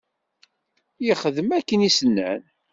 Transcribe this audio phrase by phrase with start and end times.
[1.05, 2.41] Yexdem akken i s-nnan.